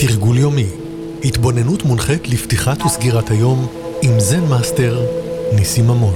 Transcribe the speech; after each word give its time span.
תרגול 0.00 0.38
יומי, 0.38 0.66
התבוננות 1.24 1.84
מונחית 1.84 2.28
לפתיחת 2.28 2.82
וסגירת 2.86 3.30
היום 3.30 3.66
עם 4.02 4.20
זן 4.20 4.44
מאסטר 4.44 5.00
ניסים 5.54 5.84
ממון. 5.84 6.14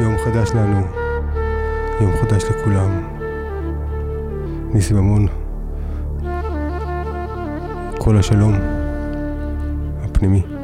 יום 0.00 0.16
חדש 0.24 0.50
לנו, 0.54 0.86
יום 2.00 2.12
חדש 2.20 2.42
לכולם. 2.44 3.02
ניסים 4.74 4.96
ממון, 4.96 5.26
כל 7.98 8.16
השלום 8.16 8.54
הפנימי. 10.02 10.61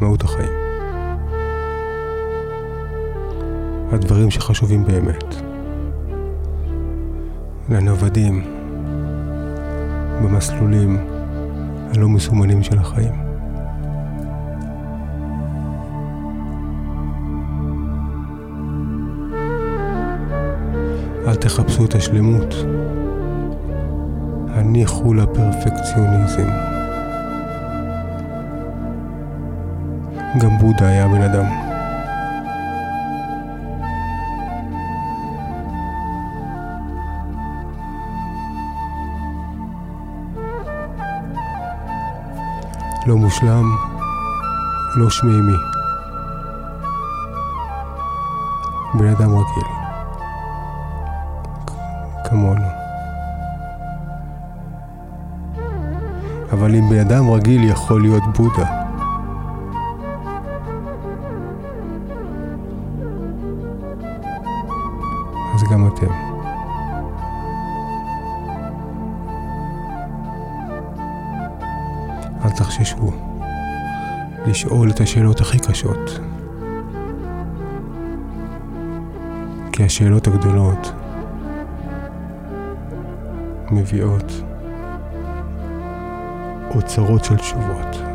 מהות 0.00 0.22
החיים. 0.22 0.52
הדברים 3.92 4.30
שחשובים 4.30 4.84
באמת. 4.84 5.34
לנוודים 7.68 8.44
במסלולים 10.22 10.98
הלא 11.94 12.08
מסומנים 12.08 12.62
של 12.62 12.78
החיים. 12.78 13.12
אל 21.26 21.34
תחפשו 21.34 21.84
את 21.84 21.94
השלמות, 21.94 22.54
הניחו 24.48 25.14
לפרפקציוניזם. 25.14 26.79
גם 30.38 30.58
בודה 30.58 30.88
היה 30.88 31.08
בן 31.08 31.22
אדם. 31.22 31.44
לא 43.06 43.16
מושלם, 43.16 43.64
לא 44.96 45.10
שמימי. 45.10 45.56
בן 48.94 49.06
אדם 49.06 49.30
רגיל. 49.30 49.68
כמונו. 52.24 52.66
אבל 56.52 56.74
אם 56.74 56.88
בן 56.90 56.98
אדם 57.00 57.30
רגיל 57.30 57.64
יכול 57.64 58.02
להיות 58.02 58.22
בודה, 58.38 58.79
תחששו 72.70 73.12
לשאול 74.46 74.90
את 74.90 75.00
השאלות 75.00 75.40
הכי 75.40 75.58
קשות. 75.58 76.20
כי 79.72 79.84
השאלות 79.84 80.26
הגדולות 80.26 80.92
מביאות 83.70 84.32
אוצרות 86.74 87.24
של 87.24 87.36
תשובות. 87.36 88.09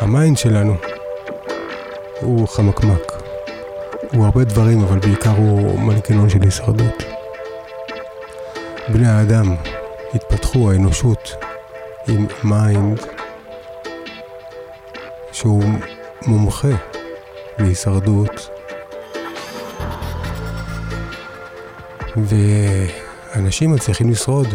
ה 0.00 0.08
mind 0.08 0.38
שלנו 0.38 0.74
הוא 2.20 2.48
חמקמק. 2.48 3.12
הוא 4.12 4.24
הרבה 4.24 4.44
דברים, 4.44 4.80
אבל 4.80 4.98
בעיקר 4.98 5.30
הוא 5.30 5.80
מנגנון 5.80 6.28
של 6.28 6.42
הישרדות. 6.42 7.02
בני 8.88 9.08
האדם 9.08 9.54
התפתחו, 10.14 10.70
האנושות, 10.70 11.34
עם 12.08 12.26
mind 12.44 13.00
שהוא 15.32 15.64
מומחה 16.26 16.68
להישרדות. 17.58 18.55
ואנשים 22.24 23.72
מצליחים 23.72 24.10
לשרוד 24.10 24.48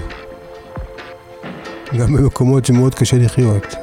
גם 1.97 2.13
במקומות 2.13 2.65
שמאוד 2.65 2.95
קשה 2.95 3.17
לחיות. 3.17 3.75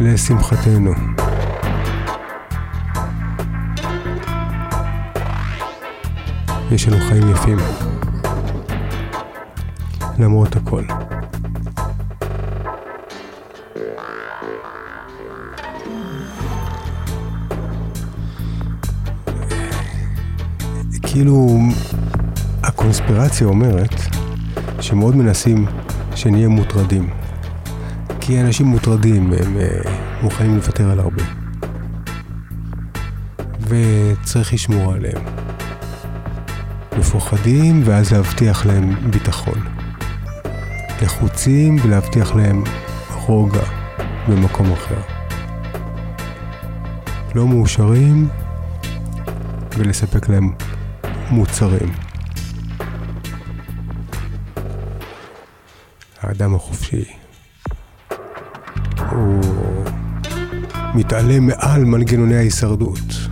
לשמחתנו. 0.00 1.23
יש 6.74 6.88
לנו 6.88 6.96
חיים 7.08 7.30
יפים, 7.30 7.58
למרות 10.18 10.56
הכל. 10.56 10.82
כאילו, 21.02 21.58
הקונספירציה 22.62 23.46
אומרת 23.46 23.94
שמאוד 24.80 25.16
מנסים 25.16 25.66
שנהיה 26.14 26.48
מוטרדים. 26.48 27.10
כי 28.20 28.40
אנשים 28.40 28.66
מוטרדים, 28.66 29.32
הם 29.32 29.56
uh, 29.56 29.88
מוכנים 30.22 30.56
לוותר 30.56 30.90
על 30.90 31.00
הרבה. 31.00 31.22
וצריך 33.68 34.52
לשמור 34.54 34.92
עליהם. 34.92 35.33
מפוחדים, 36.98 37.82
ואז 37.84 38.12
להבטיח 38.12 38.66
להם 38.66 39.10
ביטחון. 39.10 39.58
לחוצים 41.02 41.76
ולהבטיח 41.82 42.34
להם 42.34 42.64
רוגע 43.26 43.64
במקום 44.28 44.72
אחר. 44.72 45.00
לא 47.34 47.46
מאושרים 47.46 48.28
ולספק 49.78 50.28
להם 50.28 50.52
מוצרים. 51.30 51.92
האדם 56.20 56.54
החופשי 56.54 57.04
הוא 59.10 59.44
מתעלה 60.94 61.40
מעל 61.40 61.84
מנגנוני 61.84 62.36
ההישרדות. 62.36 63.23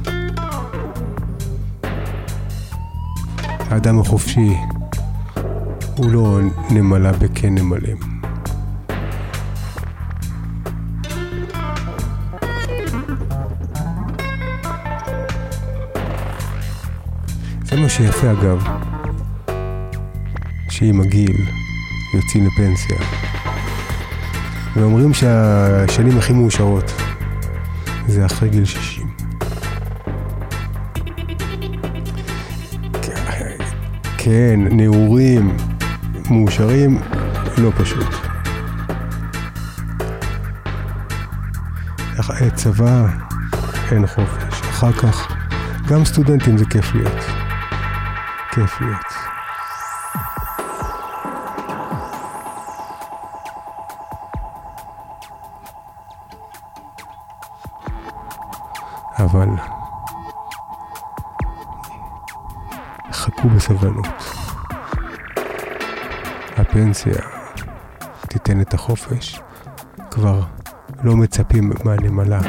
האדם 3.73 4.01
החופשי 4.01 4.57
הוא 5.97 6.11
לא 6.11 6.39
נמלה 6.71 7.13
בקן 7.13 7.55
נמלים. 7.55 7.97
זה 17.65 17.81
מה 17.81 17.89
שיפה 17.89 18.31
אגב, 18.33 18.65
שעם 20.71 21.01
הגיל 21.01 21.47
יוצאים 22.15 22.47
לפנסיה. 22.47 22.99
ואומרים 24.77 25.15
שהשנים 25.15 26.19
הכי 26.19 26.33
מאושרות 26.33 26.93
זה 28.07 28.27
אחרי 28.27 28.49
גיל 28.49 28.65
60. 28.65 29.02
כן, 34.25 34.61
נעורים, 34.71 35.57
מאושרים, 36.31 36.99
לא 37.59 37.71
פשוט. 37.79 38.15
צבא, 42.55 43.07
אין 43.93 44.07
חופש. 44.07 44.61
אחר 44.61 44.93
כך, 44.93 45.35
גם 45.89 46.05
סטודנטים 46.05 46.59
זה 46.59 46.65
כיף 46.65 46.95
להיות. 46.95 47.25
כיף 48.51 48.81
להיות. 48.81 49.12
בסבלנות. 63.63 64.07
הפנסיה 66.57 67.15
תיתן 68.29 68.61
את 68.61 68.75
החופש, 68.75 69.41
כבר 70.11 70.43
לא 71.05 71.17
מצפים 71.17 71.73
מהנמלה 71.85 72.41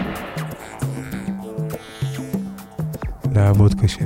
לעבוד 3.31 3.73
קשה. 3.81 4.05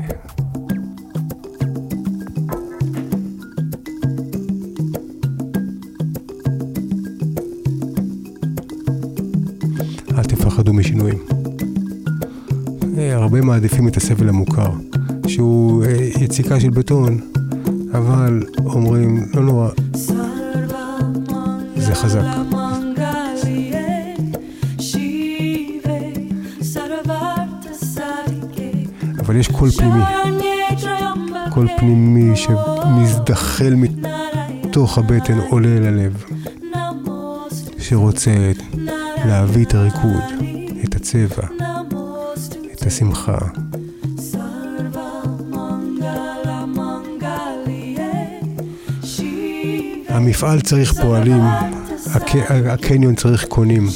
אל 10.18 10.24
תפחדו 10.24 10.74
משינויים. 10.74 11.20
אה, 12.98 13.16
הרבה 13.16 13.42
מעדיפים 13.42 13.88
את 13.88 13.98
הסבל 13.98 14.30
המוכר, 14.30 14.72
שהוא 15.28 15.84
יציקה 16.22 16.60
של 16.60 16.70
בטון, 16.70 17.20
אבל 17.92 18.44
אומרים, 18.66 19.26
לא 19.34 19.42
נורא, 19.42 19.70
זה 21.76 21.96
חזק. 21.96 22.22
אבל 29.20 29.36
יש 29.36 29.48
קול 29.48 29.72
פנימי, 29.72 30.04
קול 31.54 31.68
פנימי 31.78 32.36
שמזדחל 32.36 33.74
מתוך 33.76 34.98
הבטן 34.98 35.40
עולה 35.50 35.80
ללב, 35.80 36.24
שרוצה 37.80 38.52
להביא 39.26 39.66
את 39.66 39.74
הריקוד, 39.74 40.24
את 40.84 40.96
הצבע, 40.96 41.48
את 42.74 42.88
השמחה. 42.88 43.38
המפעל 50.18 50.62
צריך 50.62 50.94
פועלים, 51.02 51.42
הק... 52.14 52.36
הקניון 52.70 53.16
צריך 53.16 53.46
קונים, 53.46 53.88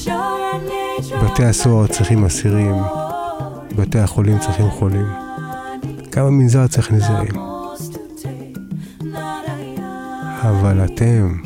בתי 1.24 1.46
הסוהר 1.46 1.88
צריכים 1.88 2.26
אסירים, 2.26 2.76
בתי 3.76 4.00
החולים 4.00 4.40
צריכים 4.40 4.70
חולים. 4.70 5.08
גם 6.10 6.26
המנזר 6.26 6.68
צריך 6.68 6.92
נזירים. 6.92 7.32
אבל 10.42 10.86
אתם, 10.86 11.38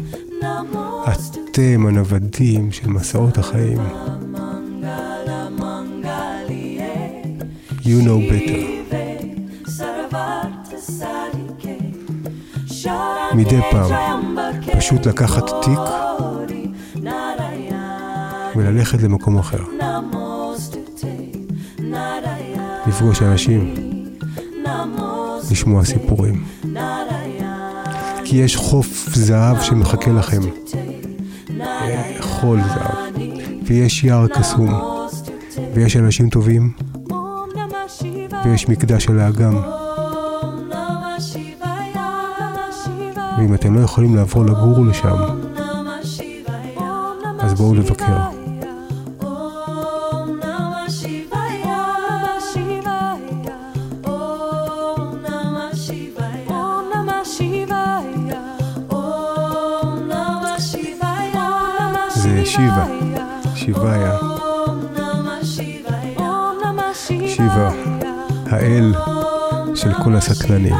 אתם 1.03 1.85
הנוודים 1.87 2.71
של 2.71 2.89
מסעות 2.89 3.37
החיים. 3.37 3.79
You 7.81 8.01
know 8.05 8.31
better. 8.31 8.75
מדי 13.35 13.59
פעם, 13.71 14.35
פשוט 14.77 15.05
לקחת 15.05 15.43
תיק 15.63 15.79
וללכת 18.55 19.01
למקום 19.03 19.37
אחר. 19.37 19.63
לפגוש 22.87 23.21
אנשים, 23.21 23.73
לשמוע 25.51 25.85
סיפורים. 25.85 26.43
כי 28.25 28.35
יש 28.35 28.55
חוף 28.55 29.09
זהב 29.13 29.61
שמחכה 29.61 30.11
לכם. 30.11 30.41
חול 32.19 32.61
זהב. 32.61 33.15
ויש 33.63 34.03
יער 34.03 34.27
קסום. 34.27 34.69
ויש 35.73 35.97
אנשים 35.97 36.29
טובים. 36.29 36.71
ויש 38.45 38.69
מקדש 38.69 39.09
על 39.09 39.19
האגם. 39.19 39.84
ואם 43.37 43.53
אתם 43.53 43.75
לא 43.75 43.79
יכולים 43.79 44.15
לעבור 44.15 44.45
לגור 44.45 44.85
לשם, 44.85 45.15
אז 47.39 47.53
בואו 47.53 47.75
לבקר. 47.75 48.17
זה 62.15 62.45
שיבה, 62.45 62.85
שיביה. 63.55 64.17
שיבה, 67.27 67.69
האל 68.45 68.93
של 69.75 69.93
כל 70.03 70.15
הסטלנים. 70.15 70.75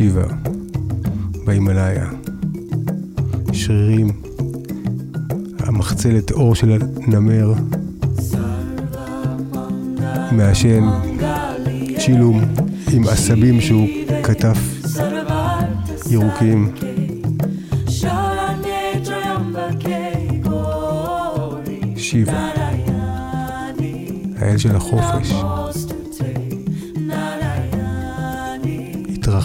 שיבה, 0.00 0.24
בהימאליה. 1.44 2.06
שרירים, 3.52 4.08
המחצלת 5.58 6.30
אור 6.30 6.54
של 6.54 6.78
הנמר, 7.06 7.52
מעשן 10.32 10.88
צ'ילום 11.98 12.40
עם 12.92 13.08
עשבים 13.08 13.60
שהוא 13.60 13.88
כתף 14.22 14.58
ירוקים. 16.10 16.72
שיבה, 21.96 22.50
האל 24.38 24.58
של 24.58 24.76
החופש. 24.76 25.59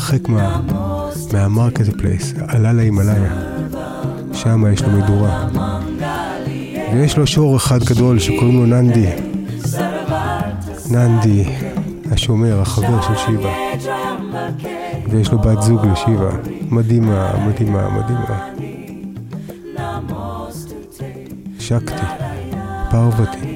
התרחק 0.05 0.29
מה, 0.29 0.61
מה 1.33 1.47
market 1.47 1.89
place, 1.97 2.33
עלה 2.47 2.73
להימאליה. 2.73 3.33
שם 4.33 4.63
יש 4.73 4.81
לו 4.81 4.89
מדורה. 4.89 5.47
ויש 6.93 7.17
לו 7.17 7.27
שור 7.27 7.57
אחד 7.57 7.83
גדול 7.83 8.19
שקוראים 8.19 8.59
לו 8.59 8.65
ננדי. 8.65 9.09
ננדי, 10.91 11.43
השומר, 12.11 12.61
החבר 12.61 13.01
של 13.01 13.15
שיבה. 13.15 13.53
ויש 15.09 15.31
לו 15.31 15.39
בת 15.39 15.61
זוג 15.61 15.85
לשיבה. 15.85 16.29
מדהימה, 16.69 17.33
מדהימה, 17.47 17.89
מדהימה. 17.89 18.49
שקטי, 21.59 22.05
פרוותי. 22.91 23.54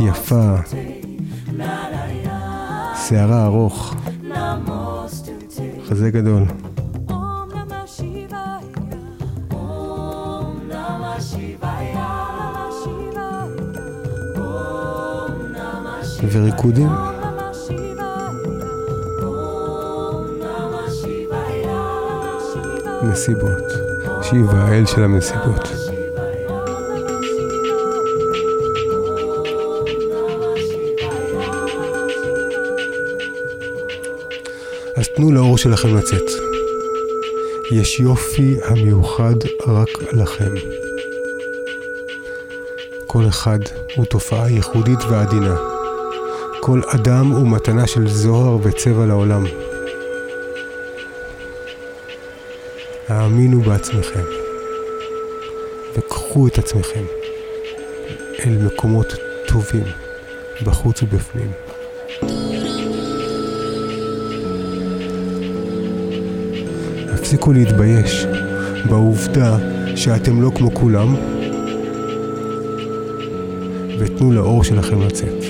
יפה, 0.00 0.54
שערה 3.08 3.44
ארוך, 3.46 3.94
חזה 5.88 6.10
גדול. 6.10 6.42
וריקודים. 16.32 16.88
מסיבות. 23.02 23.62
שיבה, 24.22 24.64
האל 24.64 24.86
של 24.86 25.04
המסיבות. 25.04 25.87
תנו 35.18 35.32
לאור 35.32 35.58
שלכם 35.58 35.96
לצאת. 35.96 36.30
יש 37.70 38.00
יופי 38.00 38.56
המיוחד 38.64 39.34
רק 39.66 39.88
לכם. 40.12 40.54
כל 43.06 43.28
אחד 43.28 43.58
הוא 43.96 44.04
תופעה 44.04 44.50
ייחודית 44.50 44.98
ועדינה. 45.10 45.56
כל 46.60 46.80
אדם 46.94 47.26
הוא 47.26 47.48
מתנה 47.48 47.86
של 47.86 48.08
זוהר 48.08 48.58
וצבע 48.62 49.06
לעולם. 49.06 49.44
האמינו 53.08 53.60
בעצמכם, 53.60 54.24
וקחו 55.96 56.48
את 56.48 56.58
עצמכם 56.58 57.04
אל 58.46 58.58
מקומות 58.58 59.12
טובים, 59.48 59.84
בחוץ 60.64 61.02
ובפנים. 61.02 61.67
הפסיקו 67.28 67.52
להתבייש 67.52 68.26
בעובדה 68.88 69.56
שאתם 69.96 70.42
לא 70.42 70.50
כמו 70.54 70.74
כולם, 70.74 71.14
ותנו 73.98 74.32
לאור 74.32 74.64
שלכם 74.64 75.02
לצאת. 75.02 75.44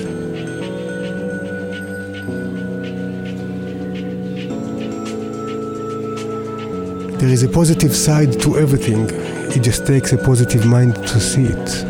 There 7.18 7.32
is 7.32 7.42
a 7.42 7.49
positive 7.49 7.94
side 8.06 8.40
to 8.42 8.49
everything. 8.49 9.02
It 9.56 9.62
just 9.62 9.87
takes 9.87 10.12
a 10.12 10.18
positive 10.28 10.66
mind 10.66 10.94
to 11.11 11.20
see 11.30 11.47
it. 11.56 11.88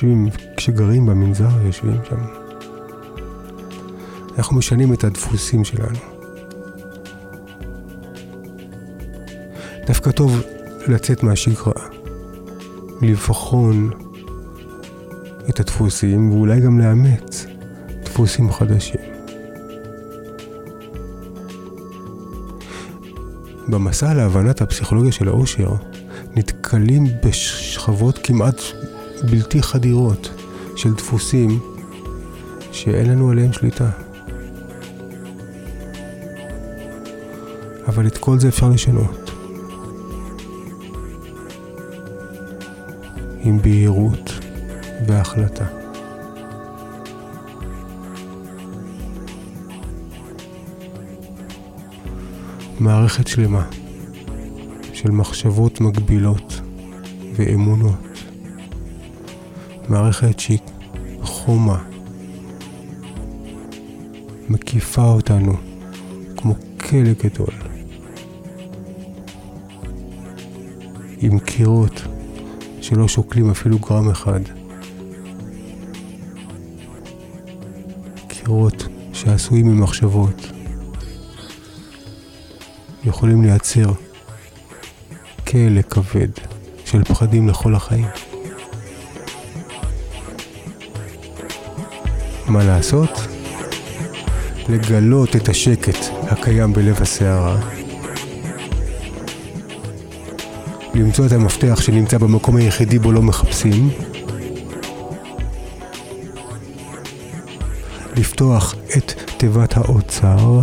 שיושבים, 0.00 0.28
כשגרים 0.56 1.06
במנזר, 1.06 1.48
יושבים 1.66 1.96
שם. 2.08 2.16
אנחנו 4.38 4.56
משנים 4.56 4.92
את 4.92 5.04
הדפוסים 5.04 5.64
שלנו. 5.64 5.98
דווקא 9.86 10.10
טוב 10.10 10.42
לצאת 10.88 11.22
מהשגרה, 11.22 11.72
לבחון 13.02 13.90
את 15.48 15.60
הדפוסים 15.60 16.30
ואולי 16.30 16.60
גם 16.60 16.78
לאמץ 16.78 17.46
דפוסים 18.04 18.52
חדשים. 18.52 19.00
במסע 23.68 24.14
להבנת 24.14 24.62
הפסיכולוגיה 24.62 25.12
של 25.12 25.28
האושר, 25.28 25.70
נתקלים 26.36 27.06
בשכבות 27.24 28.18
כמעט 28.22 28.60
בלתי 29.22 29.62
חדירות 29.62 30.30
של 30.76 30.94
דפוסים 30.94 31.60
שאין 32.72 33.10
לנו 33.10 33.30
עליהם 33.30 33.52
שליטה. 33.52 33.90
אבל 37.88 38.06
את 38.06 38.18
כל 38.18 38.38
זה 38.38 38.48
אפשר 38.48 38.68
לשנות. 38.68 39.30
עם 43.40 43.62
בהירות 43.62 44.30
והחלטה. 45.06 45.64
מערכת 52.80 53.26
שלמה 53.26 53.64
של 54.92 55.10
מחשבות 55.10 55.80
מגבילות 55.80 56.60
ואמונות. 57.36 58.09
מערכת 59.90 60.40
שהיא 60.40 60.58
חומה, 61.22 61.78
מקיפה 64.48 65.04
אותנו 65.04 65.52
כמו 66.36 66.54
כלא 66.80 67.12
גדול, 67.24 67.54
עם 71.20 71.38
קירות 71.38 72.02
שלא 72.80 73.08
שוקלים 73.08 73.50
אפילו 73.50 73.78
גרם 73.78 74.10
אחד. 74.10 74.40
קירות 78.28 78.86
שעשויים 79.12 79.66
ממחשבות 79.66 80.46
יכולים 83.04 83.42
לייצר 83.42 83.92
כלא 85.46 85.82
כבד 85.82 86.30
של 86.84 87.04
פחדים 87.04 87.48
לכל 87.48 87.74
החיים. 87.74 88.29
מה 92.50 92.64
לעשות? 92.64 93.26
לגלות 94.68 95.36
את 95.36 95.48
השקט 95.48 95.96
הקיים 96.22 96.72
בלב 96.72 97.02
הסערה. 97.02 97.60
למצוא 100.94 101.26
את 101.26 101.32
המפתח 101.32 101.80
שנמצא 101.80 102.18
במקום 102.18 102.56
היחידי 102.56 102.98
בו 102.98 103.12
לא 103.12 103.22
מחפשים. 103.22 103.90
לפתוח 108.16 108.74
את 108.96 109.12
תיבת 109.36 109.76
האוצר. 109.76 110.60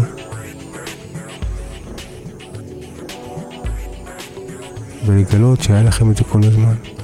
ולגלות 5.05 5.61
שהיה 5.61 5.83
לכם 5.83 6.11
את 6.11 6.17
זה 6.17 6.23
כל 6.23 6.39
הזמן. 6.43 6.96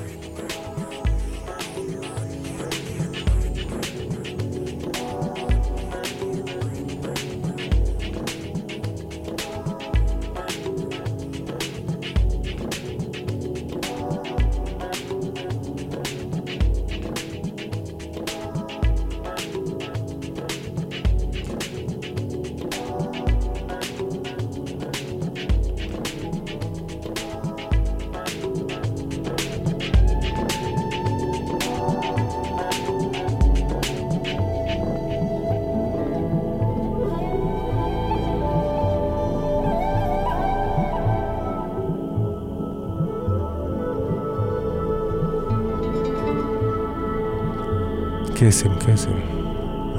קסם, 48.47 48.69
קסם, 48.75 49.11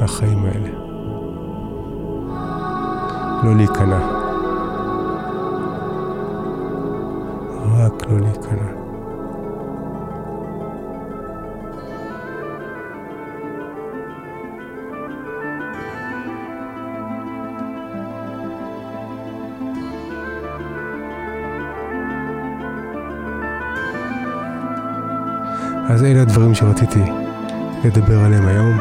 החיים 0.00 0.44
האלה. 0.44 0.68
לא 3.44 3.56
להיכנע. 3.56 3.98
רק 7.72 8.06
לא 8.10 8.20
להיכנע. 8.20 8.70
אז 25.88 26.04
אלה 26.04 26.22
הדברים 26.22 26.54
שרציתי 26.54 27.23
לדבר 27.84 28.24
עליהם 28.24 28.46
היום. 28.46 28.78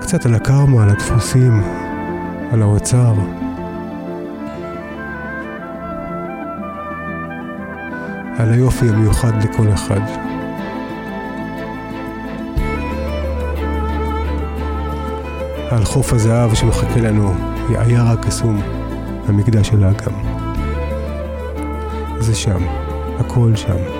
קצת 0.00 0.26
על 0.26 0.34
הקרמה, 0.34 0.82
על 0.82 0.90
הדפוסים, 0.90 1.62
על 2.52 2.62
האוצר. 2.62 3.14
על 8.38 8.52
היופי 8.52 8.88
המיוחד 8.88 9.44
לכל 9.44 9.72
אחד. 9.72 10.00
על 15.70 15.84
חוף 15.84 16.12
הזהב 16.12 16.54
שמחכה 16.54 17.00
לנו, 17.00 17.34
היער 17.68 18.08
הקסום, 18.08 18.60
המקדש 19.28 19.68
של 19.68 19.84
האגם. 19.84 20.12
זה 22.18 22.34
שם, 22.34 22.62
הכל 23.18 23.56
שם. 23.56 23.97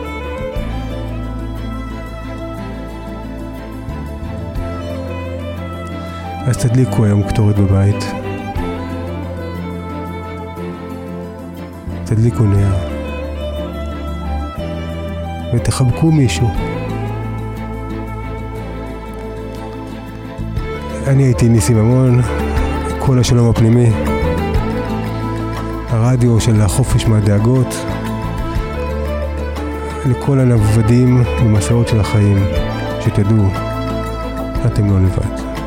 אז 6.49 6.57
תדליקו 6.57 7.05
היום 7.05 7.23
קטורת 7.23 7.59
בבית. 7.59 8.05
תדליקו 12.05 12.45
נר. 12.45 12.75
ותחבקו 15.55 16.11
מישהו. 16.13 16.49
אני 21.07 21.23
הייתי 21.23 21.49
ניסים 21.49 21.77
ממון, 21.77 22.21
כל 22.99 23.19
השלום 23.19 23.51
הפנימי, 23.51 23.91
הרדיו 25.89 26.41
של 26.41 26.61
החופש 26.61 27.07
מהדאגות, 27.07 27.75
לכל 30.07 30.41
הנוודים 30.41 31.25
במסעות 31.41 31.89
של 31.89 32.01
החיים, 32.01 32.39
שתדעו, 33.01 33.47
אתם 34.67 34.91
לא 34.91 35.01
לבד. 35.01 35.58